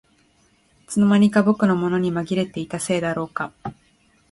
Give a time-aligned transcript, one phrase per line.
[0.83, 3.53] いつの間にか僕のものにまぎれていたせいだろうか